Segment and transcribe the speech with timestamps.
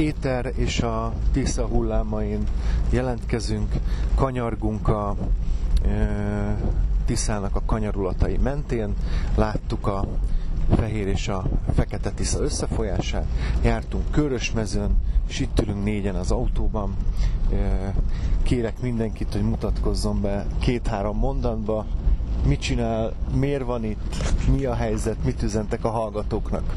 [0.00, 2.46] éter és a Tisza hullámain
[2.90, 3.74] jelentkezünk,
[4.14, 5.16] kanyargunk a
[5.84, 6.56] e,
[7.04, 8.94] Tiszának a kanyarulatai mentén.
[9.34, 10.06] Láttuk a
[10.76, 11.44] fehér és a
[11.74, 13.26] fekete Tisza összefolyását.
[13.62, 14.96] Jártunk Körösmezőn,
[15.28, 16.96] és itt ülünk négyen az autóban.
[18.42, 21.86] Kérek mindenkit, hogy mutatkozzon be két-három mondatba,
[22.46, 24.16] mit csinál, miért van itt,
[24.50, 26.74] mi a helyzet, mit üzentek a hallgatóknak.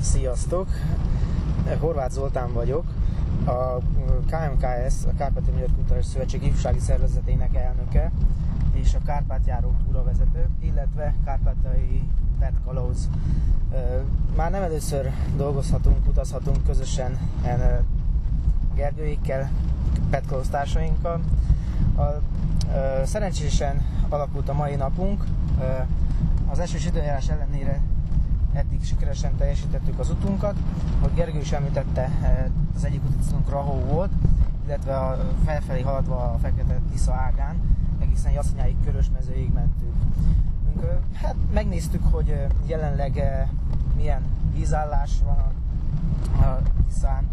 [0.00, 0.68] Sziasztok!
[1.76, 2.84] Horváth Zoltán vagyok,
[3.44, 3.76] a
[4.26, 8.10] KMKS, a Kárpáti Magyar Kutatás Szövetség ifjúsági szervezetének elnöke
[8.72, 12.08] és a Kárpátjáró túravezető, illetve Kárpátai
[12.38, 13.08] Pet Kalóz.
[14.36, 17.18] Már nem először dolgozhatunk, utazhatunk közösen
[18.74, 19.50] Gergőikkel,
[20.10, 21.20] Pet Kalóz társainkkal.
[23.04, 25.24] Szerencsésen alakult a mai napunk.
[26.50, 27.80] Az esős időjárás ellenére
[28.58, 30.56] eddig sikeresen teljesítettük az utunkat.
[30.98, 32.10] Ahogy Gergő is említette,
[32.74, 34.10] az egyik útunk Rahó volt,
[34.66, 37.56] illetve a felfelé haladva a Fekete Tisza ágán,
[37.98, 39.94] egészen Jaszonyáig körösmezőig mentünk.
[41.12, 43.22] Hát megnéztük, hogy jelenleg
[43.96, 44.22] milyen
[44.54, 47.28] vízállás van a, a Tiszán,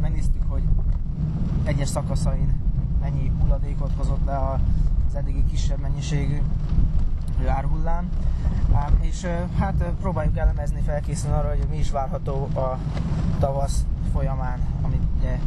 [0.00, 0.62] megnéztük, hogy
[1.64, 2.60] egyes szakaszain
[3.00, 4.38] mennyi hulladékot hozott le
[5.08, 6.42] az eddigi kisebb mennyiségű
[7.46, 8.08] árhullám.
[9.00, 9.26] És
[9.58, 12.78] hát próbáljuk elemezni, felkészülni arra, hogy mi is várható a
[13.38, 15.38] tavasz folyamán, amit ugye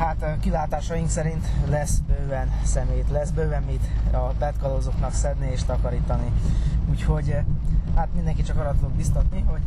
[0.00, 6.32] Hát kilátásaink szerint lesz bőven szemét, lesz bőven mit a petkalózoknak szedni és takarítani.
[6.90, 7.36] Úgyhogy
[7.94, 9.60] hát mindenki csak arra tudok biztatni, hogy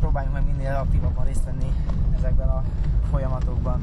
[0.00, 1.72] próbáljunk meg minél aktívabban részt venni
[2.16, 2.62] ezekben a
[3.10, 3.80] folyamatokban.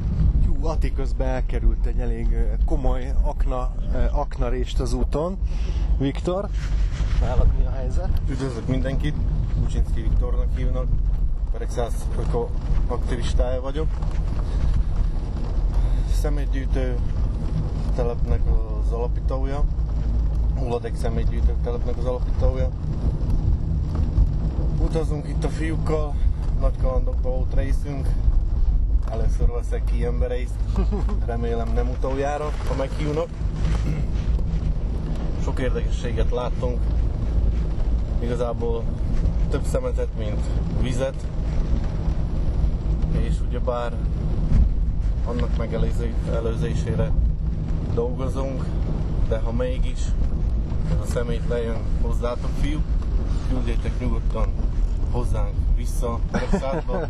[0.63, 3.71] Jú, Ati közben elkerült egy elég komoly akna,
[4.11, 5.37] aknarést az úton.
[5.97, 6.49] Viktor,
[7.21, 8.21] nálad mi a helyzet?
[8.29, 9.15] Üdvözlök mindenkit,
[9.61, 10.85] Kucsinszki Viktornak hívnak,
[11.51, 12.07] Peregszász
[12.87, 13.87] aktivistája vagyok.
[16.21, 16.97] Személygyűjtő
[17.95, 19.63] telepnek az alapítója,
[20.57, 22.69] hulladék személygyűjtő telepnek az alapítója.
[24.81, 26.15] Utazunk itt a fiúkkal,
[26.59, 28.07] nagy kalandokba volt részünk,
[29.13, 30.55] Először veszek ki embereiszt,
[31.25, 33.27] remélem nem utoljára, ha meghívnak.
[35.43, 36.79] Sok érdekességet láttunk,
[38.19, 38.83] igazából
[39.49, 40.41] több szemetet, mint
[40.81, 41.25] vizet,
[43.21, 43.93] és ugyebár
[45.25, 47.11] annak megelőzésére
[47.93, 48.65] dolgozunk,
[49.27, 49.99] de ha mégis
[51.01, 52.83] a szemét lejön hozzátok fiúk,
[53.49, 54.47] küldjétek nyugodtan
[55.11, 57.07] hozzánk vissza Texasba,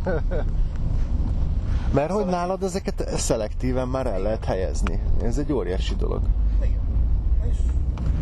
[1.93, 4.99] Mert hogy nálad ezeket szelektíven már el lehet helyezni.
[5.21, 6.21] Ez egy óriási dolog.
[6.63, 6.79] Igen.
[7.49, 7.57] És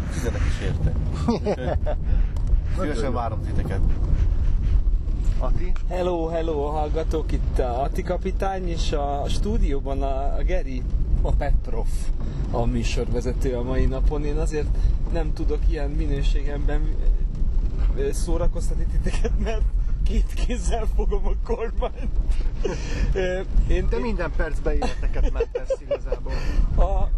[0.09, 0.93] fizetek is érte.
[2.79, 3.79] Szívesen várom titeket.
[5.39, 5.71] Ati?
[5.87, 10.83] Hello, hello, hallgatók, itt a Ati kapitány, és a stúdióban a, a Geri,
[11.21, 11.87] a Petrov,
[12.51, 14.25] a műsorvezető a mai napon.
[14.25, 14.67] Én azért
[15.13, 16.95] nem tudok ilyen minőségemben
[18.11, 19.63] szórakoztatni titeket, mert
[20.11, 22.11] két kézzel fogom a kormányt.
[23.67, 26.31] Én, Te minden percben életeket mentesz igazából.
[26.75, 27.09] A,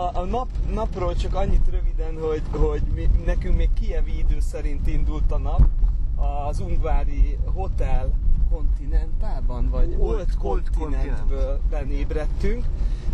[0.00, 4.86] a, a nap, napról csak annyit röviden, hogy, hogy mi, nekünk még kievi idő szerint
[4.86, 5.68] indult a nap.
[6.48, 8.12] Az Ungvári Hotel
[8.50, 12.64] kontinentában, vagy Old, Old Continentből benébredtünk,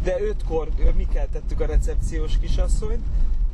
[0.03, 3.05] de ötkor mi keltettük a recepciós kisasszonyt,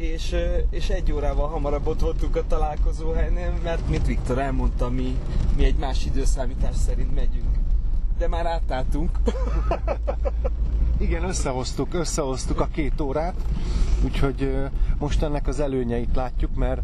[0.01, 0.37] és,
[0.71, 5.17] és egy órával hamarabb ott voltunk a találkozóhelynél, mert mint Viktor elmondta, mi,
[5.57, 7.49] mi egy más időszámítás szerint megyünk.
[8.19, 9.11] De már átálltunk.
[10.99, 13.35] Igen, összehoztuk, összehoztuk a két órát,
[14.05, 14.55] úgyhogy
[14.99, 16.81] most ennek az előnyeit látjuk, mert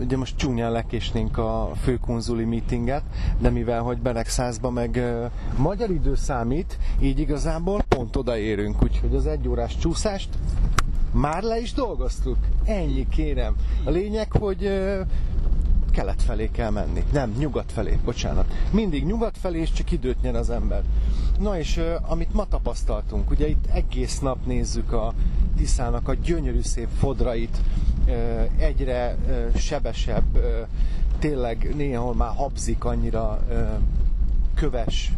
[0.00, 3.02] ugye most csúnyán lekésnénk a főkonzuli meetinget,
[3.38, 5.02] de mivel, hogy Beregszázba meg
[5.56, 10.28] magyar idő számít, így igazából pont odaérünk, úgyhogy az egy órás csúszást
[11.16, 12.36] már le is dolgoztuk.
[12.64, 13.56] Ennyi kérem.
[13.84, 14.90] A lényeg, hogy
[15.90, 17.04] kelet felé kell menni.
[17.12, 18.52] Nem, nyugat felé, bocsánat.
[18.70, 20.82] Mindig nyugat felé, és csak időt nyer az ember.
[21.38, 25.14] Na és amit ma tapasztaltunk, ugye itt egész nap nézzük a
[25.56, 27.56] Tiszának a gyönyörű szép fodrait,
[28.56, 29.16] egyre
[29.56, 30.38] sebesebb,
[31.18, 33.40] tényleg néhol már habzik annyira
[34.54, 35.12] köves,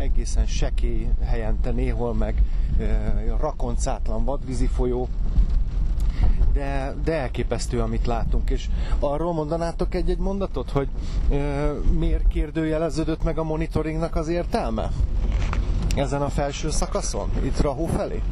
[0.00, 2.42] egészen sekély helyente, néhol meg
[3.38, 5.08] rakoncátlan vadvízi folyó,
[6.52, 8.50] de, de elképesztő, amit látunk.
[8.50, 8.68] És
[8.98, 10.88] arról mondanátok egy-egy mondatot, hogy
[11.30, 14.90] ö, miért kérdőjeleződött meg a monitoringnak az értelme?
[15.96, 17.30] Ezen a felső szakaszon?
[17.44, 18.22] Itt Rahó felé?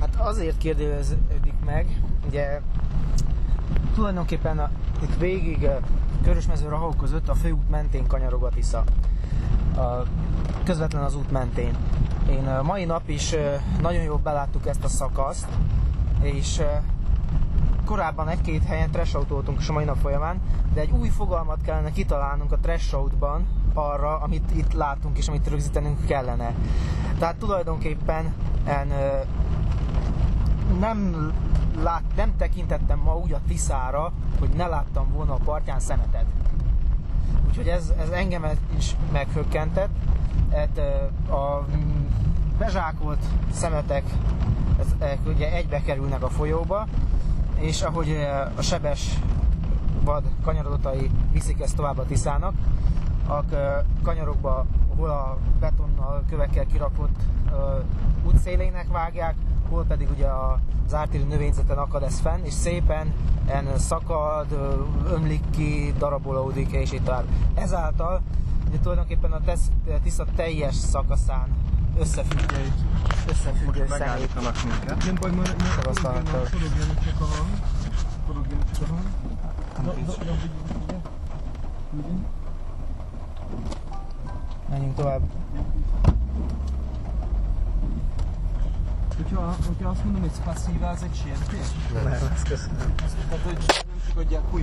[0.00, 2.60] Hát azért kérdőjeleződik meg, ugye
[3.94, 4.70] tulajdonképpen a,
[5.02, 5.68] itt végig
[6.22, 8.84] Körösmező Rahó között a főút mentén kanyarog a Tisza.
[9.76, 10.02] A,
[10.64, 11.76] közvetlen az út mentén.
[12.30, 13.34] Én uh, mai nap is
[13.80, 15.48] nagyon jól beláttuk ezt a szakaszt,
[16.22, 16.62] és
[17.84, 19.18] korábban egy-két helyen trash
[19.58, 20.40] is a mai nap folyamán,
[20.74, 25.48] de egy új fogalmat kellene kitalálnunk a trash outban arra, amit itt látunk és amit
[25.48, 26.54] rögzítenünk kellene.
[27.18, 28.34] Tehát tulajdonképpen
[28.64, 28.92] en,
[30.80, 31.32] nem,
[31.82, 36.24] lát, nem tekintettem ma úgy a Tiszára, hogy ne láttam volna a partján szemetet.
[37.48, 38.44] Úgyhogy ez, ez engem
[38.78, 39.90] is meghökkentett.
[40.52, 40.78] Hát,
[41.30, 41.64] a
[42.58, 44.04] bezsákolt szemetek
[44.78, 46.86] ezek ugye egybe kerülnek a folyóba,
[47.58, 48.26] és ahogy
[48.56, 49.18] a sebes
[50.04, 52.54] vad kanyarodatai viszik ezt tovább a Tiszának,
[53.28, 53.44] a
[54.02, 57.20] kanyarokba, hol a betonnal, kövekkel kirakott
[58.24, 59.34] útszélének vágják,
[59.68, 60.26] hol pedig ugye
[60.86, 63.12] az ártéri növényzeten akad ez fenn, és szépen
[63.46, 64.46] en szakad,
[65.10, 67.24] ömlik ki, darabolódik, és így tovább.
[67.54, 68.22] Ezáltal
[68.68, 69.40] ugye tulajdonképpen a
[70.02, 71.48] Tisza teljes szakaszán
[71.98, 72.72] összefüggő,
[73.28, 75.04] összefüggő Megállítanak minket.
[75.04, 76.44] Nem baj, mert Tapasztalattal.
[76.44, 77.48] forogjanak csak a hang.
[78.26, 79.06] Forogjanak csak a hang.
[84.68, 85.20] Menjünk tovább.
[89.16, 91.66] Hogyha, hogyha azt mondom, hogy spasszíva, az egy sértés.
[91.92, 92.94] Nem, ezt köszönöm.
[93.28, 93.44] Tehát,
[94.50, 94.62] hogy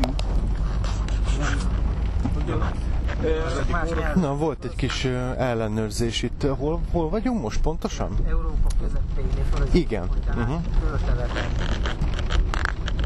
[1.39, 1.57] nem.
[3.71, 4.15] Más nyelv.
[4.15, 5.05] Na, volt egy kis
[5.37, 6.43] ellenőrzés itt.
[6.57, 8.17] Hol, hol vagyunk most pontosan?
[8.27, 10.09] Európa közepén, Igen.
[10.27, 10.61] Uh-huh.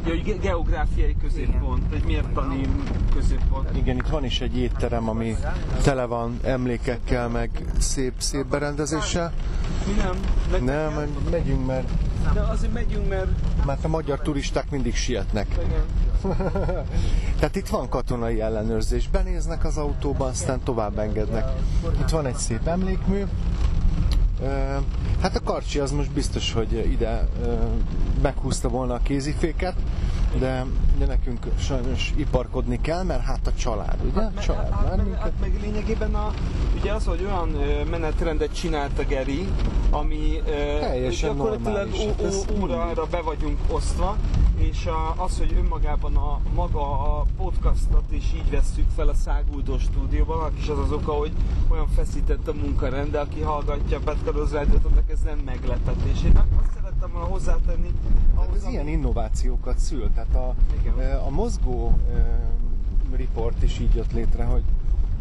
[0.08, 2.68] Ja, hogy ge- geográfiai középpont, egy mértani
[3.14, 3.78] középpont.
[3.78, 5.36] Igen, itt van is egy étterem, ami
[5.84, 7.50] tele van emlékekkel, meg
[7.80, 9.34] szép, szép berendezéssel.
[9.88, 10.16] Mi nem?
[10.52, 11.90] Meg Nem, meg- megyünk, mert,
[12.34, 13.30] De azért megyünk, mert...
[13.66, 15.48] mert a magyar turisták mindig sietnek.
[15.66, 15.84] Igen.
[17.40, 19.10] Tehát itt van katonai ellenőrzés.
[19.10, 21.46] Benéznek az autóba, aztán tovább engednek.
[22.00, 23.24] Itt van egy szép emlékmű.
[25.22, 27.28] Hát a karcsi az most biztos, hogy ide
[28.22, 29.76] meghúzta volna a kéziféket,
[30.40, 30.66] de,
[30.98, 34.22] de nekünk sajnos iparkodni kell, mert hát a család, ugye?
[34.22, 36.34] Hát, Család hát, már meg, hát meg lényegében a,
[36.80, 37.50] ugye az, hogy olyan
[37.90, 39.48] menetrendet csinált a Geri,
[39.90, 40.42] ami
[40.80, 42.36] Teljesen gyakorlatilag normális.
[42.36, 44.18] Hát órára be vagyunk osztva,
[44.58, 50.40] és az, hogy önmagában a maga a podcastot is így vesszük fel a Száguldó stúdióban,
[50.40, 51.32] annak is az az oka, hogy
[51.68, 56.24] olyan feszített a munkarend, de aki hallgatja a Petkaroz Rádiót, annak ez nem meglepetés.
[56.26, 57.92] Én azt szerettem volna hozzátenni,
[58.36, 61.18] Hát ahhoz, ez ilyen innovációkat szül, tehát a, Igen.
[61.20, 61.98] a mozgó
[63.18, 64.64] report is így jött létre, hogy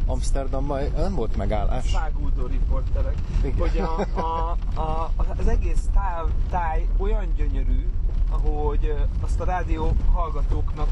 [0.07, 1.91] Amsterdamban nem volt megállás.
[1.91, 3.15] száguldó riporterek,
[3.45, 3.59] Igen.
[3.59, 7.89] hogy a, a, a, az egész táj, táj olyan gyönyörű,
[8.31, 10.89] hogy ö, azt a rádió hallgatóknak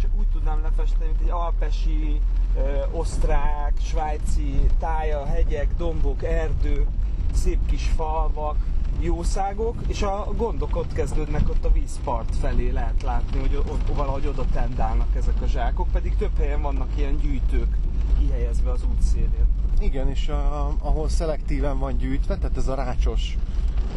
[0.00, 2.20] csak úgy tudnám lefesteni, mint egy alpesi,
[2.56, 2.60] ö,
[2.90, 6.86] osztrák, svájci tája, hegyek, dombok, erdő,
[7.32, 8.56] szép kis falvak,
[9.00, 14.26] jószágok, és a gondok ott kezdődnek ott a vízpart felé lehet látni, hogy ott valahogy
[14.26, 17.76] oda tendálnak ezek a zsákok, pedig több helyen vannak ilyen gyűjtők
[18.18, 19.46] kihelyezve az útszélén.
[19.80, 23.38] Igen, és a, ahol szelektíven van gyűjtve, tehát ez a rácsos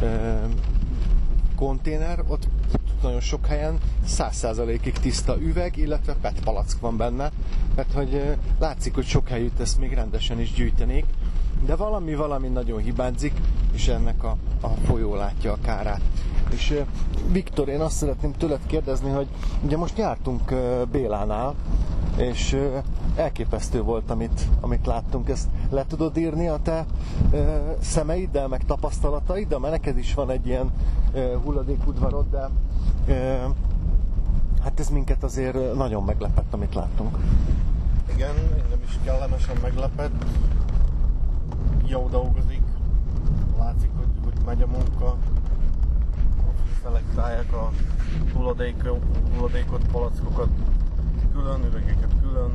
[0.00, 0.34] ö,
[1.56, 2.48] konténer, ott
[3.02, 7.30] nagyon sok helyen 100%-ig tiszta üveg, illetve PET palack van benne,
[7.76, 11.04] mert hogy látszik, hogy sok helyütt ezt még rendesen is gyűjtenék,
[11.64, 13.32] de valami, valami nagyon hibázik,
[13.72, 16.00] és ennek a, a folyó látja a kárát.
[16.50, 16.74] És
[17.32, 19.26] Viktor, én azt szeretném tőled kérdezni, hogy
[19.64, 20.54] ugye most jártunk
[20.90, 21.54] Bélánál,
[22.16, 22.56] és
[23.16, 25.28] elképesztő volt, amit, amit láttunk.
[25.28, 26.86] Ezt le tudod írni a te
[27.32, 30.72] ö, szemeiddel, meg tapasztalataiddal, mert neked is van egy ilyen
[31.12, 32.48] ö, hulladékudvarod, de
[33.06, 33.36] ö,
[34.62, 37.18] hát ez minket azért nagyon meglepett, amit láttunk.
[38.14, 40.24] Igen, engem is kellemesen meglepett.
[41.84, 42.62] Jó dolgozik.
[43.58, 45.16] Látszik, hogy, hogy megy a munka.
[46.82, 47.70] Szelektálják a
[48.34, 48.84] hulladék,
[49.34, 50.48] hulladékot, palackokat
[51.32, 52.50] külön, üvegeket külön,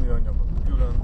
[0.00, 0.94] műanyagot külön.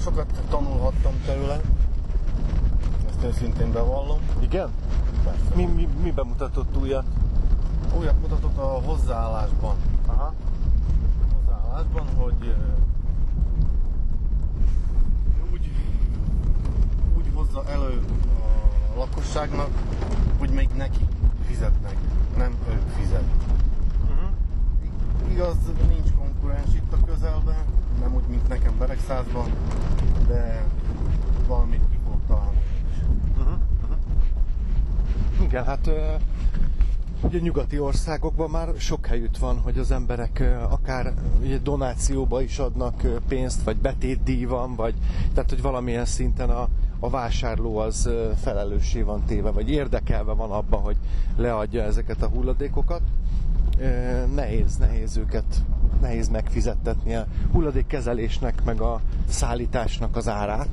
[0.00, 1.60] Sokat tanulhattam tőle,
[3.08, 4.18] ezt őszintén bevallom.
[4.40, 4.68] Igen?
[5.24, 5.54] Persze.
[5.54, 7.04] Mi, mi, mi bemutatott újat?
[7.98, 9.76] Újat mutatott a hozzáállásban.
[10.06, 10.34] Aha.
[11.34, 12.54] hozzáállásban, hogy
[15.52, 15.70] úgy,
[17.16, 18.02] úgy hozza elő
[18.94, 19.68] a lakosságnak,
[20.38, 21.06] hogy még neki
[21.46, 21.96] fizetnek,
[22.36, 23.24] nem ők fizet.
[25.38, 25.56] Igaz,
[25.88, 27.64] nincs konkurens itt a közelben,
[28.00, 29.50] nem úgy, mint nekem Beregszázban,
[30.26, 30.64] de
[31.46, 32.58] valamit ki fog találni.
[33.38, 33.58] Uh-huh.
[33.82, 33.98] Uh-huh.
[35.44, 35.90] Igen, hát
[37.20, 43.02] Ugye nyugati országokban már sok helyütt van, hogy az emberek akár ugye donációba is adnak
[43.28, 44.94] pénzt, vagy betétdíj van, vagy
[45.34, 46.68] tehát, hogy valamilyen szinten a,
[47.00, 50.96] a vásárló az felelőssé van téve, vagy érdekelve van abba, hogy
[51.36, 53.00] leadja ezeket a hulladékokat.
[54.34, 55.44] Nehéz, nehéz őket,
[56.00, 60.68] nehéz megfizettetni a hulladékkezelésnek, meg a szállításnak az árát.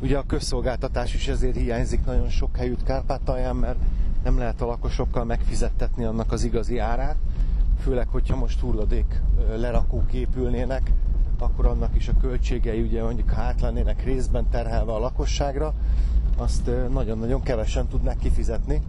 [0.00, 3.78] Ugye a közszolgáltatás is ezért hiányzik nagyon sok helyütt Kárpátalján, mert
[4.24, 7.16] nem lehet a lakosokkal megfizettetni annak az igazi árát,
[7.80, 9.22] főleg, hogyha most hulladék
[9.56, 10.92] lerakók épülnének,
[11.38, 15.74] akkor annak is a költségei ugye mondjuk ha át lennének részben terhelve a lakosságra,
[16.36, 18.82] azt nagyon-nagyon kevesen tudnák kifizetni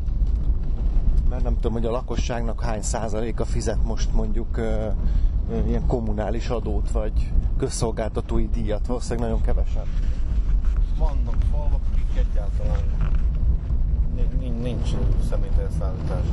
[1.30, 4.88] mert nem tudom, hogy a lakosságnak hány százaléka fizet most mondjuk ö,
[5.52, 9.84] ö, ilyen kommunális adót, vagy közszolgáltatói díjat, valószínűleg nagyon kevesen.
[10.98, 12.84] Vannak falvak, akik egyáltalán
[14.16, 14.90] ni- ni- nincs
[15.30, 16.26] személytelszállítás.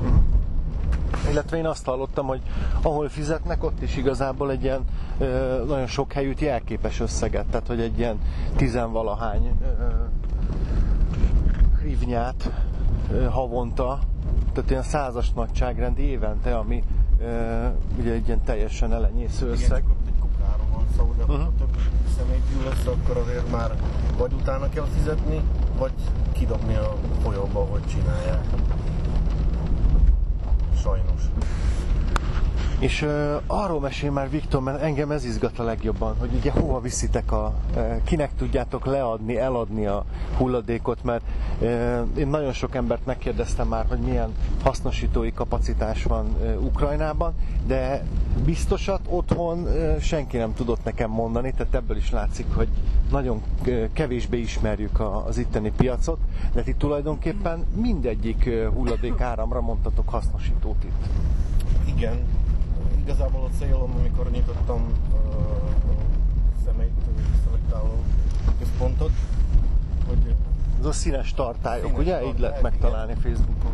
[1.31, 2.41] Illetve én azt hallottam, hogy
[2.83, 4.85] ahol fizetnek, ott is igazából egy ilyen
[5.19, 8.19] ö, nagyon sok helyütt jelképes összeget, tehát hogy egy ilyen
[8.57, 9.67] tizenvalahány ö,
[13.13, 13.99] ö, havonta,
[14.55, 16.83] tehát ilyen százas nagyságrend évente, ami
[17.21, 17.67] ö,
[17.99, 19.85] ugye egy ilyen teljesen elenyésző Igen, összeg.
[19.91, 21.33] ott egy kukáról van szó, de Mhm.
[21.33, 21.55] uh-huh.
[21.59, 21.77] több
[22.19, 23.71] személy gyűl össze, akkor azért már
[24.19, 25.41] vagy utána kell fizetni,
[25.79, 25.93] vagy
[26.33, 28.45] kidobni a folyóba, hogy csinálják.
[30.83, 31.23] Sajnos.
[32.79, 36.81] És uh, arról mesél már Viktor, mert engem ez izgat a legjobban, hogy ugye hova
[36.81, 40.05] viszitek a, uh, kinek tudjátok leadni, eladni a
[40.37, 41.25] hulladékot, mert
[41.61, 41.69] uh,
[42.17, 47.35] én nagyon sok embert megkérdeztem már, hogy milyen hasznosítói kapacitás van uh, Ukrajnában,
[47.67, 48.05] de
[48.45, 52.69] biztosat otthon uh, senki nem tudott nekem mondani, tehát ebből is látszik, hogy
[53.11, 53.43] nagyon
[53.93, 56.19] kevésbé ismerjük a, az itteni piacot,
[56.53, 61.07] de ti tulajdonképpen mindegyik hulladék áramra mondtatok hasznosítót itt.
[61.97, 62.34] Igen,
[63.05, 65.19] igazából a célom, amikor nyitottam uh,
[66.65, 66.93] személyt
[67.45, 68.03] szelektáló
[68.59, 69.11] központot,
[70.09, 70.35] hogy
[70.81, 72.13] Ez a színes tartályok, Színes ugye?
[72.15, 73.73] Így tartályok, lehet megtalálni Facebookon.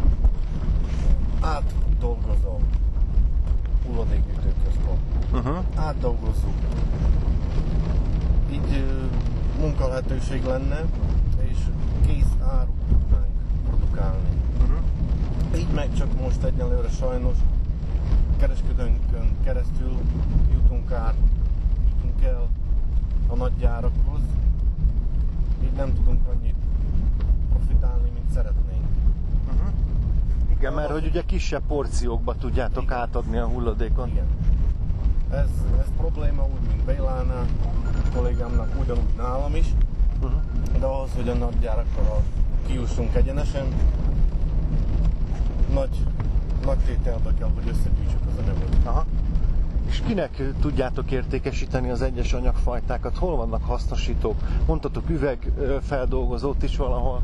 [1.40, 2.62] átdolgozom
[3.86, 5.00] hulladékgyűjtőközpont.
[5.32, 5.64] Uh-huh.
[5.74, 6.54] átdolgozzuk.
[8.52, 8.84] Így
[9.60, 10.84] munkalehetőség lenne,
[11.50, 11.58] és
[12.06, 13.26] kész árut tudnánk
[13.68, 14.28] produkálni.
[14.60, 15.60] Uh-huh.
[15.60, 17.36] Így meg csak most egyelőre sajnos
[18.40, 19.98] kereskedőnkön keresztül
[20.52, 21.14] jutunk át,
[21.94, 22.48] jutunk el
[23.28, 24.20] a nagy gyárakhoz.
[25.64, 26.54] Így nem tudunk annyit
[27.50, 28.84] profitálni, mint szeretnénk.
[29.46, 29.72] Uh-huh.
[30.56, 32.96] Igen, mert hogy ugye kisebb porciókba tudjátok Igen.
[32.98, 34.06] átadni a hulladékot.
[34.06, 34.26] Igen.
[35.30, 37.46] Ez, ez probléma úgy, mint Bélánál,
[38.14, 39.66] kollégámnak ugyanúgy nálam is,
[40.22, 40.40] Uh-huh.
[40.78, 42.22] de ahhoz, hogy a nagy gyárakkal
[42.66, 43.66] kiussunk egyenesen,
[45.72, 46.06] nagy,
[46.64, 48.76] nagy tételbe kell, hogy összegyűjtsük az anyagot.
[48.84, 49.06] Aha.
[49.88, 53.16] És kinek tudjátok értékesíteni az egyes anyagfajtákat?
[53.16, 54.36] Hol vannak hasznosítók?
[54.66, 57.22] Mondtatok üvegfeldolgozót is valahol?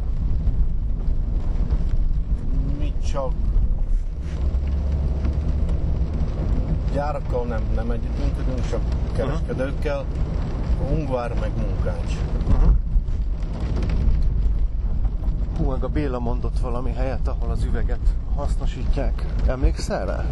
[2.78, 3.32] Mi csak
[6.92, 8.80] gyárakkal nem, nem együttműködünk, csak
[9.12, 10.04] kereskedőkkel,
[10.90, 12.14] Ungvár meg Munkács.
[15.56, 19.26] Hú, meg a Béla mondott valami helyet, ahol az üveget hasznosítják.
[19.46, 20.24] Emlékszel rá?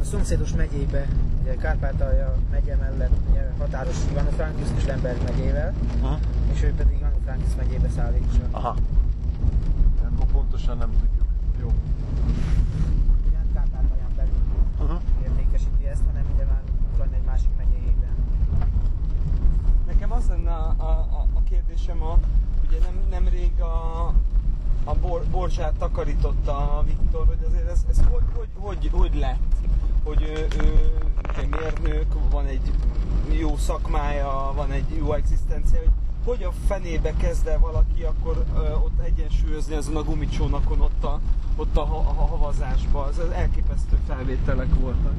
[0.00, 1.06] A szomszédos megyébe,
[1.42, 6.18] ugye Kárpátalja megye mellett ugye, határos Ivano-Frankivsk és Lemberg megyével, Aha.
[6.52, 8.40] és ő pedig Ivano-Frankivsk megyébe szállítsa.
[8.50, 8.76] Aha.
[10.12, 11.26] Akkor pontosan nem tudjuk.
[11.60, 11.66] Jó.
[13.26, 14.32] Ugye nem Kárpátalján belül
[14.82, 15.00] Uh-huh.
[15.22, 16.60] értékesíti ezt, hanem ugye már
[16.92, 18.14] Ukrajna egy másik megyéjében.
[19.86, 22.18] Nekem az lenne a, a, a- a kérdésem, a,
[22.68, 24.06] ugye nem, nemrég a,
[24.84, 29.54] a bor, borzsát takarította a Viktor, hogy azért ez, ez hogy, hogy, hogy, hogy lett?
[30.04, 31.02] Hogy ő, ő
[31.50, 32.72] mérnök, van egy
[33.30, 35.90] jó szakmája, van egy jó egzisztencia, hogy
[36.24, 41.20] hogy a fenébe kezd el valaki akkor ö, ott egyensúlyozni azon a gumicsónakon ott a,
[41.56, 43.08] ott a, ha, a havazásba.
[43.08, 45.14] Ez, elképesztő felvételek voltak.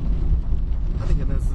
[1.00, 1.48] Hát igen, ez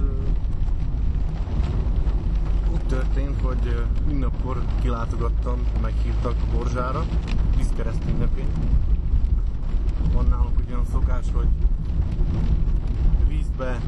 [2.72, 7.04] úgy történt, hogy ünnepkor kilátogattam, meghívtak Borzsára,
[7.56, 8.46] vízkereszt ünnepén.
[10.12, 11.48] Van nálunk ugye olyan szokás, hogy
[13.28, 13.80] vízbe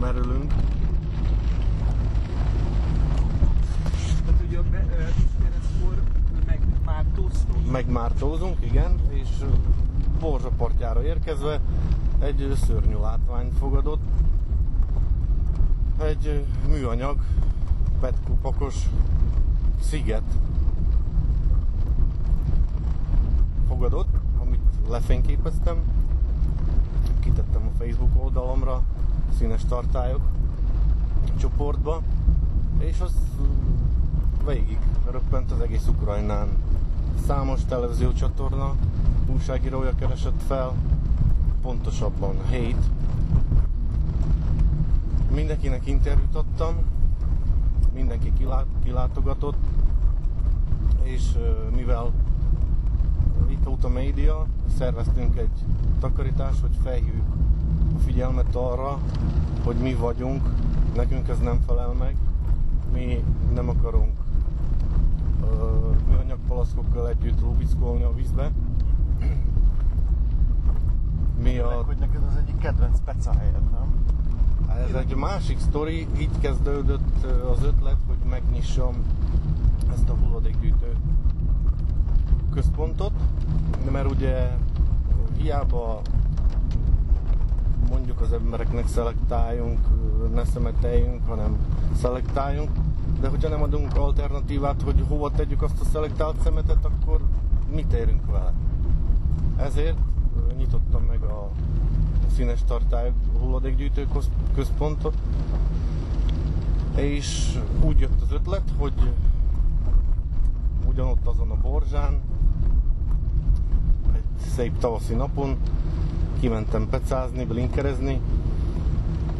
[0.00, 0.52] merülünk,
[4.24, 5.02] Tehát ugye a be- ö,
[5.42, 6.02] keresztkor
[6.46, 7.70] megmártóztunk.
[7.70, 9.28] megmártózunk, igen, és
[10.20, 11.60] Borzsa partjára érkezve
[12.18, 14.00] egy szörnyű látványt fogadott.
[16.04, 17.16] Egy műanyag,
[18.00, 18.74] petkupakos
[19.80, 20.22] sziget
[23.68, 24.08] fogadott,
[24.42, 25.76] amit lefényképeztem,
[27.20, 28.82] kitettem a Facebook oldalomra,
[29.38, 30.20] színes tartályok
[31.38, 32.02] csoportba,
[32.78, 33.12] és az
[34.46, 34.78] végig
[35.10, 36.48] röppent az egész Ukrajnán.
[37.26, 38.74] Számos televíziócsatorna
[39.32, 40.74] újságírója keresett fel,
[41.62, 42.88] pontosabban hate.
[45.34, 46.74] Mindenkinek interjút adtam,
[47.94, 48.32] mindenki
[48.82, 49.58] kilátogatott,
[51.02, 51.38] és
[51.74, 52.12] mivel
[53.48, 54.46] itt a média,
[54.78, 55.64] szerveztünk egy
[56.00, 57.26] takarítást, hogy felhívjuk
[57.96, 58.98] a figyelmet arra,
[59.64, 60.48] hogy mi vagyunk,
[60.94, 62.16] nekünk ez nem felel meg,
[62.92, 64.18] mi nem akarunk
[66.08, 68.50] műanyagpalaszkokkal együtt lubickolni a vízbe.
[71.42, 71.82] Mi a...
[71.86, 73.99] Hogy neked az egyik kedvenc peca helyed, nem?
[74.68, 78.94] Ez egy másik sztori, így kezdődött az ötlet, hogy megnyissam
[79.92, 80.96] ezt a hulladékgyűjtő
[82.50, 83.12] központot,
[83.92, 84.56] mert ugye
[85.36, 86.00] hiába
[87.90, 89.78] mondjuk az embereknek szelektáljunk,
[90.34, 91.56] ne szemeteljünk, hanem
[91.96, 92.70] szelektáljunk,
[93.20, 97.20] de hogyha nem adunk alternatívát, hogy hova tegyük azt a szelektált szemetet, akkor
[97.74, 98.52] mit érünk vele?
[99.56, 99.98] Ezért
[100.56, 101.50] nyitottam meg a
[102.36, 104.06] színes tartály hulladékgyűjtő
[104.54, 105.14] központot,
[106.96, 108.92] és úgy jött az ötlet, hogy
[110.86, 112.20] ugyanott azon a borzsán,
[114.14, 115.56] egy szép tavaszi napon
[116.40, 118.20] kimentem pecázni, blinkerezni,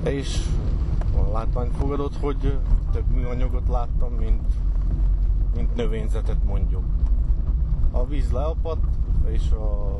[0.04, 0.46] és
[1.16, 2.58] a látvány fogadott, hogy
[2.92, 4.52] több műanyagot láttam, mint,
[5.54, 6.84] mint növényzetet mondjuk.
[7.90, 8.84] A víz leapadt,
[9.28, 9.96] és a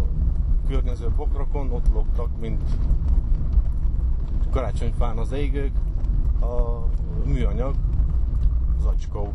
[0.71, 2.63] környező bokrokon ott lógtak, mint
[4.51, 5.73] karácsonyfán az égők,
[6.41, 6.85] a
[7.25, 7.75] műanyag
[8.83, 9.35] zacskók.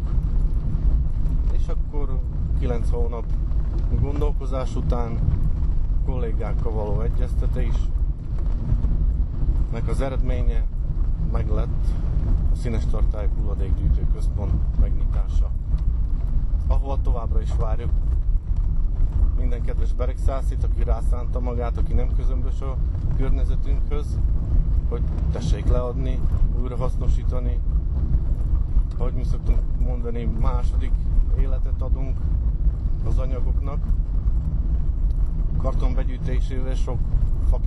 [1.52, 2.20] És akkor
[2.60, 3.26] 9 hónap
[4.02, 5.20] gondolkozás után
[6.06, 7.76] kollégákkal való egyeztetés,
[9.72, 10.66] meg az eredménye
[11.32, 11.86] meg lett
[12.52, 15.52] a Színes Tartály Hulladékgyűjtő Központ megnyitása,
[16.68, 17.92] ahova továbbra is várjuk
[19.38, 22.78] minden kedves beregszászit, aki rászánta magát, aki nem közömbös a
[23.18, 24.20] környezetünkhöz,
[24.90, 26.20] hogy tessék leadni,
[26.62, 27.60] újra hasznosítani.
[28.98, 30.92] Ahogy mi szoktunk mondani, második
[31.40, 32.18] életet adunk
[33.06, 33.84] az anyagoknak.
[35.58, 37.00] Karton begyűjtésével sok
[37.50, 37.60] fa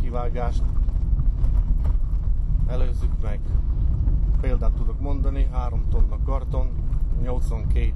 [0.00, 0.62] kivágást
[2.66, 3.40] előzzük meg.
[4.40, 6.68] Példát tudok mondani, 3 tonna karton,
[7.22, 7.92] 82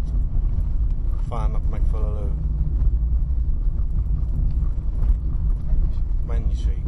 [1.28, 2.30] fának megfelelő
[6.26, 6.82] mennyiség.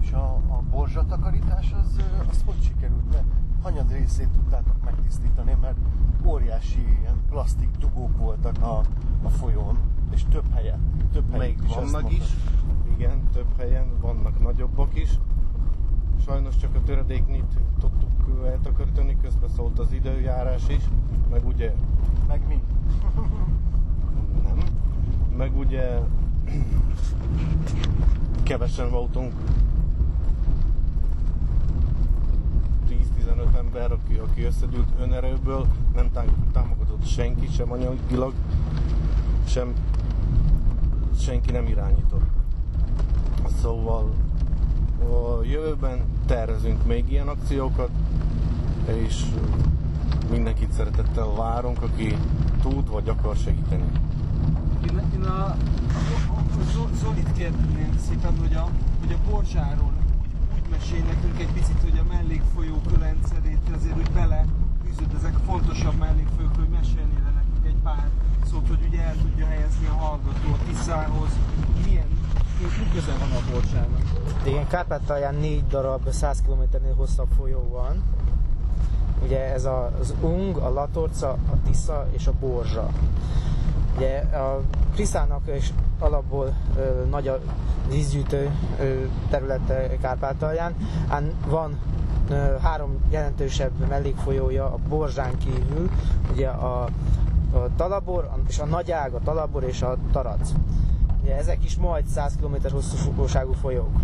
[0.00, 3.12] És a, a borzsatakarítás az, az hogy sikerült?
[3.12, 3.24] Mert
[3.62, 5.76] hanyad részét tudtátok megtisztítani, mert
[6.24, 8.80] óriási ilyen plastik dugók voltak a,
[9.22, 9.78] a folyón,
[10.10, 10.80] és több helyen.
[11.12, 12.24] Több helyen Még is vannak is,
[12.96, 15.10] igen, több helyen, vannak nagyobbak is.
[16.24, 20.82] Sajnos csak a töredéknyit tudtuk eltakarítani, közben szólt az időjárás is,
[21.30, 21.74] meg ugye...
[22.28, 22.62] Meg mi?
[24.42, 24.58] Nem.
[25.36, 26.00] Meg ugye
[28.42, 29.32] kevesen voltunk
[32.88, 36.10] 10-15 ember, aki, aki összegyűlt önerőből, nem
[36.52, 38.32] támogatott senki, sem anyagilag,
[39.46, 39.72] sem
[41.18, 42.26] senki nem irányított.
[43.60, 44.12] Szóval
[45.00, 47.90] a jövőben tervezünk még ilyen akciókat,
[48.86, 49.24] és
[50.30, 52.16] mindenkit szeretettel várunk, aki
[52.62, 53.90] tud vagy akar segíteni.
[54.86, 55.56] Én, én a, a,
[56.34, 58.68] a, Zolit kérném szépen, hogy a,
[59.00, 64.10] hogy a Borzsáról úgy, úgy mesél nekünk egy picit, hogy a mellékfolyók rendszerét azért úgy
[64.10, 64.44] bele
[64.84, 68.08] fűződ, ezek fontosabb mellékfolyók, hogy mesélnél nekünk egy pár
[68.50, 71.30] szót, hogy ugye el tudja helyezni a hallgató a Tiszához,
[71.84, 72.08] milyen,
[72.58, 74.02] mi van a Borzsának?
[74.44, 78.02] Igen, Kárpátalján négy darab 100 km-nél hosszabb folyó van.
[79.22, 79.64] Ugye ez
[80.00, 82.88] az Ung, a Latorca, a Tisza és a Borzsa.
[83.98, 84.60] Ugye a
[84.94, 87.38] Kriszának és alapból ö, nagy a
[87.88, 90.74] vízgyűjtő ö, területe Kárpátalján,
[91.08, 91.78] ám van
[92.28, 95.90] ö, három jelentősebb mellékfolyója a Borzsán kívül,
[96.32, 96.82] ugye a,
[97.52, 100.50] a Talabor és a Nagyág, a Talabor és a Tarac.
[101.22, 104.00] Ugye ezek is majd 100 km hosszúságú folyók.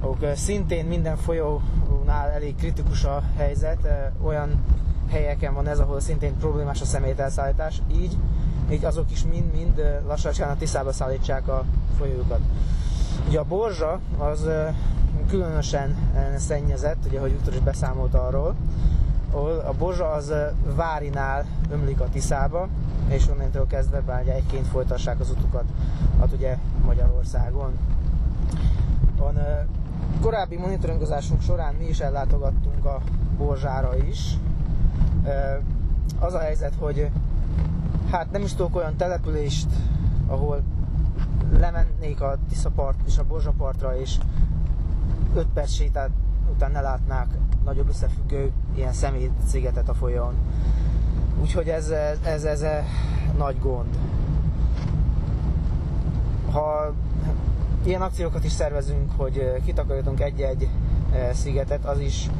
[0.00, 3.88] Ook szintén minden folyónál elég kritikus a helyzet,
[4.22, 4.64] olyan
[5.10, 8.16] helyeken van ez, ahol szintén problémás a szemételszállítás, így
[8.70, 11.64] így azok is mind-mind lassan a Tiszába szállítsák a
[11.98, 12.40] folyókat.
[13.28, 14.48] Ugye a borzsa az
[15.28, 15.96] különösen
[16.36, 18.54] szennyezett, ugye, hogy Viktor is beszámolt arról,
[19.66, 20.32] a borzsa az
[20.74, 22.68] Várinál ömlik a Tiszába,
[23.08, 25.64] és onnantól kezdve bár egyként folytassák az utukat,
[26.20, 27.78] hát ugye Magyarországon.
[29.16, 29.38] Van,
[30.20, 33.00] korábbi monitoringozásunk során mi is ellátogattunk a
[33.36, 34.36] Borzsára is.
[36.18, 37.10] Az a helyzet, hogy
[38.10, 39.68] hát nem is tudok olyan települést,
[40.26, 40.62] ahol
[41.58, 44.18] lemennék a Tiszapart és a Borzsapartra, és
[45.34, 46.10] 5 perc sétát
[46.54, 47.26] után ne látnák
[47.64, 49.30] nagyobb összefüggő ilyen szemét
[49.86, 50.34] a folyón.
[51.40, 52.64] Úgyhogy ez, ez, ez, ez
[53.36, 53.96] nagy gond.
[56.50, 56.92] Ha
[57.84, 60.68] ilyen akciókat is szervezünk, hogy kitakarítunk egy-egy
[61.32, 62.30] szigetet, az is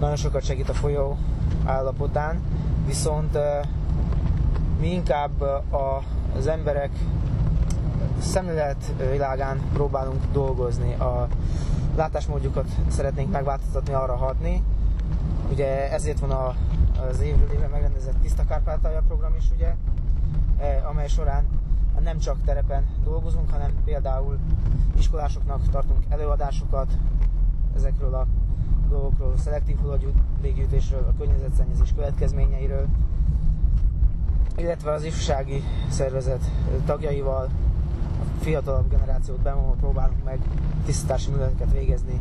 [0.00, 1.16] nagyon sokat segít a folyó
[1.64, 2.40] állapotán,
[2.86, 3.38] viszont
[4.78, 6.02] mi inkább a,
[6.36, 6.90] az emberek
[8.20, 10.94] szemlélet világán próbálunk dolgozni.
[10.94, 11.28] A
[11.96, 14.62] látásmódjukat szeretnénk megváltoztatni, arra hatni.
[15.50, 16.54] Ugye ezért van a,
[17.08, 19.74] az évről évre megrendezett Tiszta Kárpátalja program is, ugye,
[20.58, 21.44] e, amely során
[22.00, 24.38] nem csak terepen dolgozunk, hanem például
[24.98, 26.92] iskolásoknak tartunk előadásokat
[27.76, 28.26] ezekről a
[28.88, 32.86] dolgokról, a szelektív hulladékgyűjtésről, a környezetszennyezés következményeiről,
[34.58, 36.50] illetve az ifjúsági szervezet
[36.86, 37.48] tagjaival,
[38.20, 40.38] a fiatalabb generációt bevonva próbálunk meg
[40.86, 42.20] tisztítási műveleteket végezni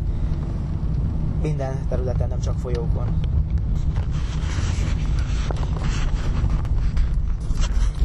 [1.42, 3.20] minden területen, nem csak folyókon.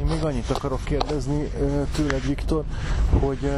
[0.02, 1.50] Én még annyit akarok kérdezni
[1.94, 2.64] tőled, Viktor,
[3.20, 3.52] hogy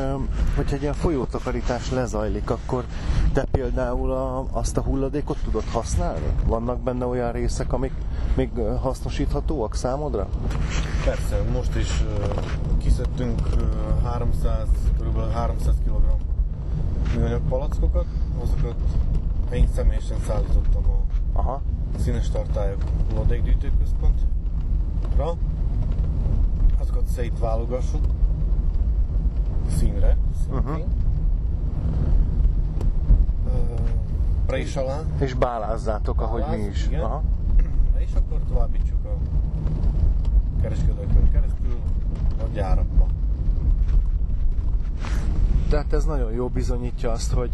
[0.57, 2.85] hogyha egy ilyen folyótakarítás lezajlik, akkor
[3.33, 6.27] te például a, azt a hulladékot tudod használni?
[6.47, 7.93] Vannak benne olyan részek, amik
[8.37, 10.29] még hasznosíthatóak számodra?
[11.05, 12.05] Persze, most is
[12.79, 14.69] kiszedtünk uh, 300,
[15.01, 15.33] kb.
[15.33, 16.03] 300 kg
[17.17, 18.07] műanyag palackokat,
[18.43, 18.77] azokat
[19.53, 20.99] én személyesen szállítottam a
[21.39, 21.63] Aha.
[21.99, 24.27] színes tartályok hulladékgyűjtőközpontra.
[27.05, 28.05] Azokat szétválogassuk
[29.77, 30.59] színre, szintén.
[30.59, 30.85] Uh-huh.
[34.47, 36.87] Prés alá, És bálázzátok, ahogy mi Báláz, is.
[36.87, 37.01] igen.
[37.01, 37.23] Aha.
[37.99, 39.17] és akkor továbbítsuk a
[40.63, 41.79] kereskedőkön keresztül
[42.39, 43.07] a gyárakba.
[45.69, 47.51] Tehát ez nagyon jó bizonyítja azt, hogy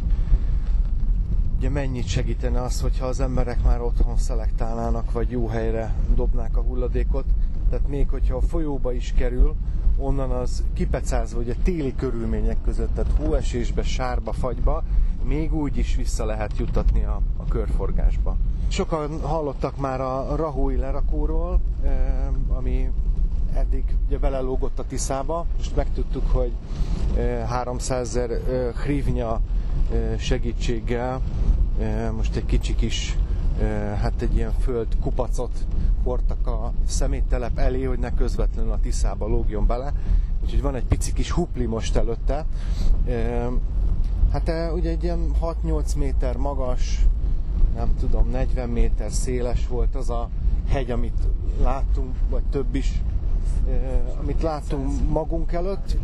[1.56, 6.60] ugye mennyit segítene az, hogyha az emberek már otthon szelektálnának, vagy jó helyre dobnák a
[6.60, 7.24] hulladékot.
[7.70, 9.54] Tehát még hogyha a folyóba is kerül,
[9.96, 14.82] onnan az kipecázva, ugye téli körülmények között, tehát hóesésbe, sárba, fagyba,
[15.24, 18.36] még úgy is vissza lehet juttatni a, a körforgásba.
[18.68, 22.90] Sokan hallottak már a Rahói lerakóról, eh, ami
[23.54, 26.52] eddig ugye belelógott a Tiszába, most megtudtuk, hogy
[27.16, 29.40] eh, 300 ezer eh, hrivnya
[29.92, 31.20] eh, segítséggel
[31.78, 33.29] eh, most egy kicsi kis eh,
[34.00, 35.66] hát egy ilyen föld kupacot
[36.02, 39.92] hordtak a szeméttelep elé, hogy ne közvetlenül a Tiszába lógjon bele.
[40.42, 42.46] Úgyhogy van egy pici kis hupli most előtte.
[44.32, 45.30] Hát ugye egy ilyen
[45.64, 47.06] 6-8 méter magas,
[47.74, 50.28] nem tudom, 40 méter széles volt az a
[50.68, 51.28] hegy, amit
[51.62, 53.02] láttunk, vagy több is,
[54.20, 55.96] amit láttunk magunk előtt,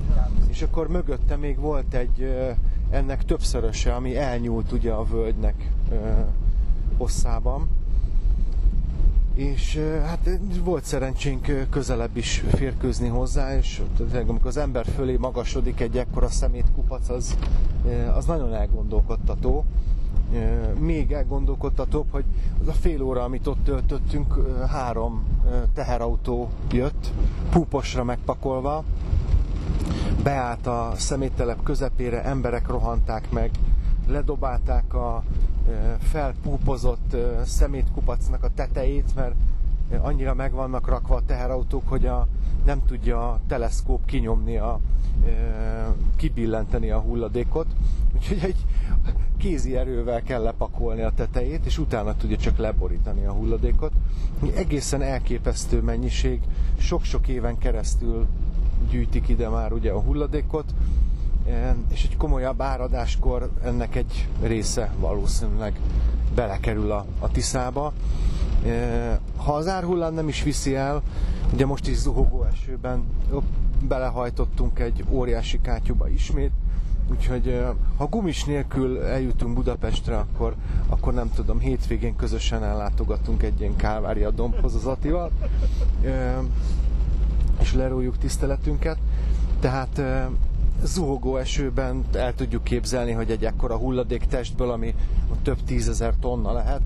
[0.49, 2.37] és akkor mögötte még volt egy
[2.91, 5.71] ennek többszöröse, ami elnyúlt ugye a völgynek
[6.97, 7.69] hosszában.
[9.35, 10.29] És hát
[10.65, 13.83] volt szerencsénk közelebb is férkőzni hozzá, és
[14.13, 17.37] amikor az ember fölé magasodik egy ekkora szemétkupac, az,
[18.15, 19.65] az nagyon elgondolkodtató.
[20.79, 22.25] Még elgondolkodtatóbb, hogy
[22.61, 24.35] az a fél óra, amit ott töltöttünk,
[24.69, 27.13] három eh, teherautó jött,
[27.51, 28.85] púposra megpakolva,
[30.23, 33.51] beállt a szeméttelep közepére, emberek rohanták meg,
[34.07, 35.23] ledobálták a
[35.99, 39.35] felpúpozott szemétkupacnak a tetejét, mert
[40.01, 42.27] annyira meg vannak rakva a teherautók, hogy a,
[42.65, 44.81] nem tudja a teleszkóp kinyomni, a,
[46.17, 47.67] kibillenteni a hulladékot.
[48.15, 48.65] Úgyhogy egy
[49.37, 53.93] kézi erővel kell lepakolni a tetejét, és utána tudja csak leborítani a hulladékot.
[54.55, 56.41] Egészen elképesztő mennyiség,
[56.79, 58.27] sok-sok éven keresztül
[58.91, 60.75] gyűjtik ide már ugye a hulladékot,
[61.93, 65.81] és egy komolyabb áradáskor ennek egy része valószínűleg
[66.35, 67.93] belekerül a, a Tiszába.
[69.37, 71.03] Ha az árhullám nem is viszi el,
[71.53, 73.05] ugye most is zuhogó esőben
[73.89, 76.53] belehajtottunk egy óriási kátyúba ismét,
[77.11, 77.65] úgyhogy
[77.97, 80.55] ha gumis nélkül eljutunk Budapestre, akkor,
[80.87, 85.31] akkor nem tudom, hétvégén közösen ellátogatunk egy ilyen Kálvária dombhoz az Atival,
[87.61, 88.99] és lerújjuk tiszteletünket.
[89.61, 90.03] Tehát
[90.85, 94.95] zuhogó esőben el tudjuk képzelni, hogy egy ekkora hulladéktestből, ami
[95.43, 96.81] több tízezer tonna lehet,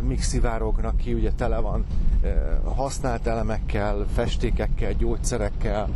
[0.00, 1.84] míg szivárognak ki, ugye tele van
[2.64, 5.88] használt elemekkel, festékekkel, gyógyszerekkel,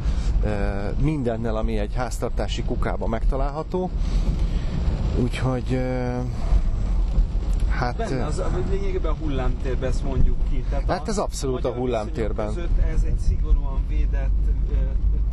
[1.01, 3.91] mindennel, ami egy háztartási kukában megtalálható.
[5.23, 5.81] Úgyhogy
[7.69, 10.65] Hát, Benne az, lényegében a hullámtérben ezt mondjuk ki.
[10.71, 12.47] Tehát hát ez abszolút a, a hullámtérben.
[12.47, 14.31] Között ez egy szigorúan védett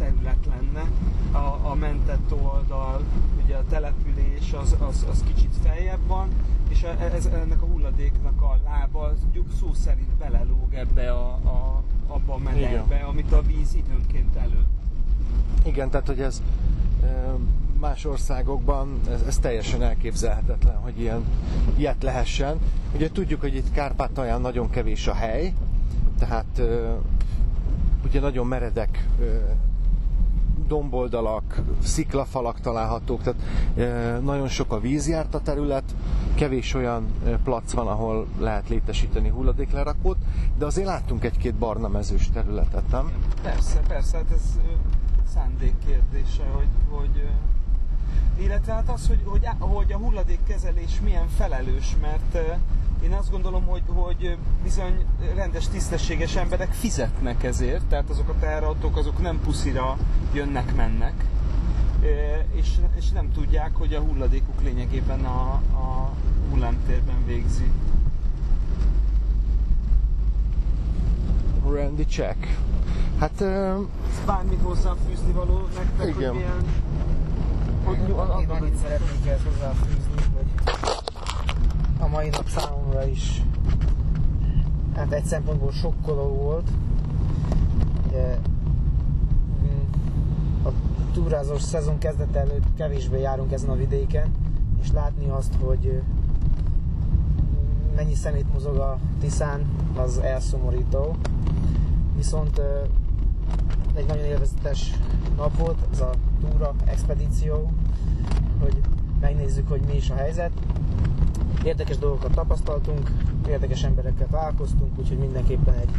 [0.03, 0.89] terület lenne.
[1.31, 3.01] A, a mentett oldal,
[3.43, 6.27] ugye a település az, az, az kicsit feljebb van,
[6.69, 9.11] és ez, ennek a hulladéknak a lába
[9.59, 14.65] szó szerint belelóg ebbe a, a, abba a melegbe, amit a víz időnként elő.
[15.65, 16.41] Igen, tehát hogy ez
[17.79, 21.23] más országokban ez, ez teljesen elképzelhetetlen, hogy ilyen,
[21.75, 22.57] ilyet lehessen.
[22.95, 25.53] Ugye tudjuk, hogy itt Kárpátalján nagyon kevés a hely,
[26.19, 26.61] tehát
[28.05, 29.07] ugye nagyon meredek
[30.67, 33.41] domboldalak, sziklafalak találhatók, tehát
[33.77, 35.83] e, nagyon sok a vízjárt a terület,
[36.35, 37.05] kevés olyan
[37.43, 40.17] plac van, ahol lehet létesíteni hulladéklerakót,
[40.57, 43.11] de azért láttunk egy-két barna mezős területet, nem?
[43.41, 44.59] Persze, persze, hát ez
[45.33, 47.27] szándék kérdése, hogy, hogy
[48.39, 52.37] illetve hát az, hogy, hogy, hogy a hulladékkezelés milyen felelős, mert
[53.03, 58.97] én azt gondolom, hogy, hogy bizony rendes, tisztességes emberek fizetnek ezért, tehát azok a teherautók
[58.97, 59.97] azok nem puszira
[60.33, 61.25] jönnek-mennek,
[62.53, 66.11] és, és nem tudják, hogy a hulladékuk lényegében a, a
[66.49, 67.71] hullámtérben végzi.
[71.65, 72.57] Randy check.
[73.19, 73.41] Hát...
[73.41, 73.87] Uh...
[74.25, 76.29] Bármit hozzáfűzni való nektek, igen.
[76.29, 76.63] hogy milyen...
[77.91, 80.73] Én annyit szeretnék ezt hozzáfűzni, hogy
[81.99, 83.41] a mai nap számomra is
[84.95, 86.69] hát egy szempontból sokkoló volt.
[88.07, 88.37] Ugye,
[89.63, 89.81] mm,
[90.65, 90.69] a
[91.13, 94.31] túrázós szezon kezdete előtt kevésbé járunk ezen a vidéken,
[94.81, 96.01] és látni azt, hogy
[97.95, 99.65] mennyi szemét mozog a Tiszán,
[99.95, 101.15] az elszomorító.
[102.15, 102.61] Viszont
[103.95, 104.91] egy nagyon élvezetes
[105.35, 106.09] nap volt, ez a
[106.41, 107.71] túra, expedíció,
[108.59, 108.81] hogy
[109.19, 110.51] megnézzük, hogy mi is a helyzet.
[111.63, 113.11] Érdekes dolgokat tapasztaltunk,
[113.47, 115.89] érdekes emberekkel találkoztunk, úgyhogy mindenképpen egy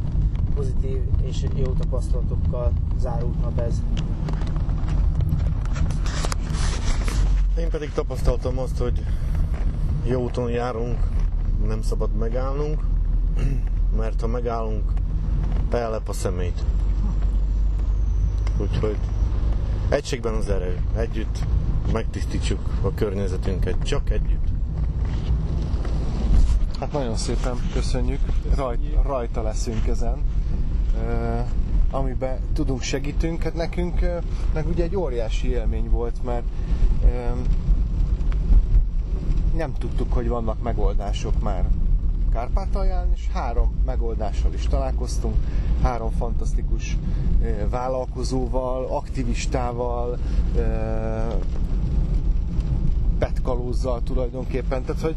[0.54, 3.82] pozitív és jó tapasztalatokkal zárult nap ez.
[7.58, 9.04] Én pedig tapasztaltam azt, hogy
[10.04, 10.98] jó úton járunk,
[11.66, 12.84] nem szabad megállnunk,
[14.00, 14.92] mert ha megállunk,
[15.70, 16.64] ellep a szemét.
[18.56, 18.96] Úgyhogy
[19.88, 21.38] egységben az erő, együtt
[21.92, 24.46] megtisztítsuk a környezetünket, csak együtt.
[26.80, 28.20] Hát nagyon szépen köszönjük,
[28.54, 30.22] Rajt, rajta leszünk ezen.
[31.90, 34.00] Amiben tudunk, segítünk, hát nekünk
[34.54, 36.44] meg ugye egy óriási élmény volt, mert
[39.56, 41.64] nem tudtuk, hogy vannak megoldások már
[42.34, 45.34] Kárpátalján, és három megoldással is találkoztunk,
[45.82, 46.96] három fantasztikus
[47.70, 50.18] vállalkozóval, aktivistával,
[53.18, 54.84] petkalózzal tulajdonképpen.
[54.84, 55.16] Tehát, hogy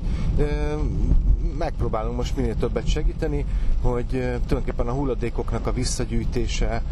[1.57, 3.45] megpróbálunk most minél többet segíteni,
[3.81, 6.83] hogy tulajdonképpen a hulladékoknak a visszagyűjtése,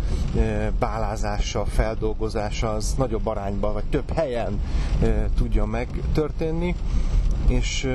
[0.79, 4.61] bálázása, feldolgozása az nagyobb arányban, vagy több helyen
[5.35, 6.75] tudjon megtörténni,
[7.47, 7.89] és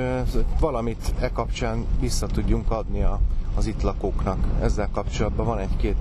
[0.59, 3.19] valamit e kapcsán vissza tudjunk adni a,
[3.55, 4.37] az itt lakóknak.
[4.61, 5.97] Ezzel kapcsolatban van egy-két,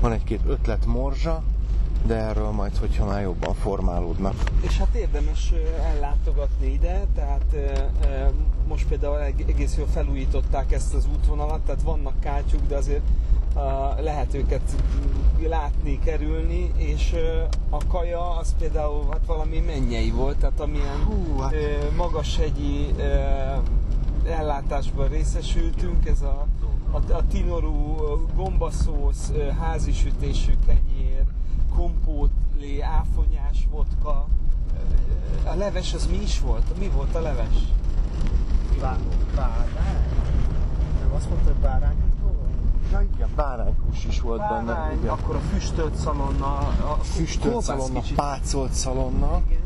[0.00, 1.42] van egy-két ötlet morzsa,
[2.06, 4.34] de erről majd, hogyha már jobban formálódnak.
[4.60, 7.56] És hát érdemes ellátogatni ide, tehát
[8.68, 13.02] most például egész jól felújították ezt az útvonalat, tehát vannak kátyuk, de azért
[14.00, 14.62] lehet őket
[15.48, 17.14] látni, kerülni, és
[17.70, 21.54] a kaja az például hát valami mennyei volt, tehát amilyen Hú, hát...
[21.96, 22.94] magashegyi
[24.28, 26.46] ellátásban részesültünk, ez a,
[26.90, 27.96] a, a tinorú
[28.36, 30.87] gombaszósz, házisütésű kenyér,
[31.78, 34.26] kompótlé, áfonyás vodka.
[35.44, 36.78] A leves az mi is volt?
[36.78, 37.54] Mi volt a leves?
[38.80, 39.68] Bárány?
[41.00, 41.96] Nem azt mondta, hogy bárány?
[42.92, 44.92] Ja igen, báránykús is volt Bárány, benne.
[44.92, 45.08] Igen.
[45.08, 46.56] akkor a füstölt szalonna,
[46.92, 48.16] a füstölt szalonna, kicsit.
[48.16, 49.42] pácolt szalonna.
[49.46, 49.60] Igen.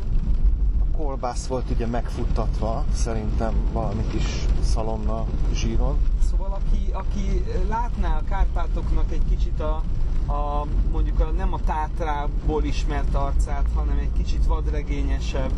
[0.79, 5.97] A kolbász volt ugye megfuttatva, szerintem valami kis szalonna zsíron.
[6.29, 9.81] Szóval aki, aki látná a Kárpátoknak egy kicsit a,
[10.27, 15.51] a, mondjuk a, nem a Tátrából ismert arcát, hanem egy kicsit vadregényesebb,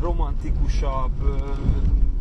[0.00, 1.42] romantikusabb,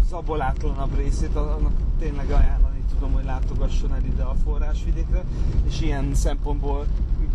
[0.10, 5.24] zabolátlanabb részét, annak tényleg ajánlani tudom, hogy látogasson el ide a forrásvidékre,
[5.68, 6.86] és ilyen szempontból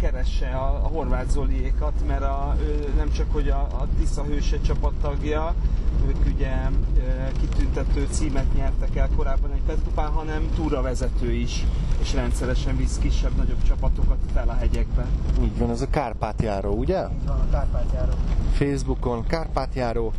[0.01, 2.57] keresse a, a Horváth Zoliékat, mert a,
[2.97, 5.55] nem csak hogy a, a Tisza hőse csapattagja,
[6.07, 6.55] ők ugye
[7.41, 11.67] kitüntető címet nyertek el korábban egy Petkupán, hanem túravezető is,
[12.01, 15.07] és rendszeresen visz kisebb-nagyobb csapatokat fel a hegyekbe.
[15.43, 16.99] Így van, ez a Kárpátjáró, ugye?
[17.03, 18.13] Így van, a Kárpátjáró.
[18.53, 20.13] Facebookon Kárpátjáró,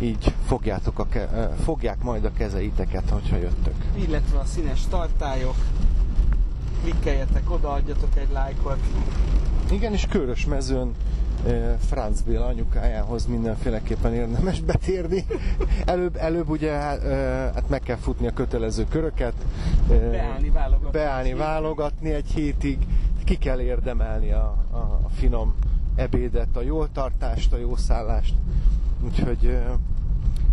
[0.00, 3.74] így fogjátok a ke- fogják majd a kezeiteket, hogyha jöttök.
[3.94, 5.56] Illetve a színes tartályok,
[6.82, 8.78] klikkeljetek oda, adjatok egy lájkot.
[9.70, 10.94] Igen, és Körös mezőn
[11.78, 15.24] Franz Béla anyukájához mindenféleképpen érdemes betérni.
[15.84, 19.34] Előbb, előbb ugye hát meg kell futni a kötelező köröket.
[19.88, 20.90] Beállni, válogatni.
[20.90, 22.78] Beállni, válogatni egy hétig.
[23.24, 25.54] Ki kell érdemelni a, a, a finom
[25.94, 28.34] ebédet, a jó tartást, a jó szállást.
[29.04, 29.58] Úgyhogy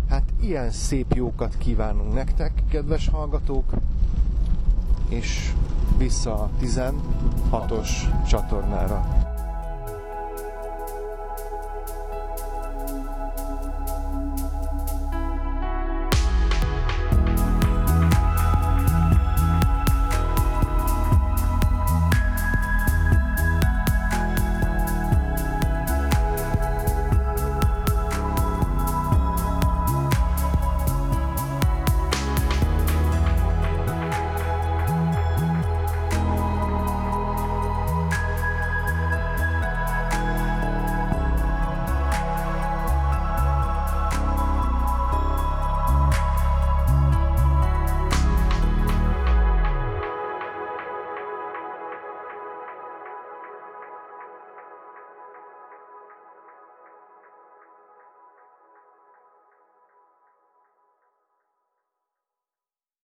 [0.08, 3.72] hát ilyen szép jókat kívánunk nektek, kedves hallgatók,
[5.08, 5.52] és
[5.98, 7.88] vissza a 16-os
[8.28, 9.29] csatornára.